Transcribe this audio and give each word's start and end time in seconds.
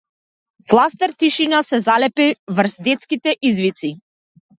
Фластер 0.69 1.11
тишина 1.23 1.59
се 1.67 1.79
залепи 1.83 2.27
врз 2.61 2.75
детските 2.87 3.37
извици. 3.51 3.93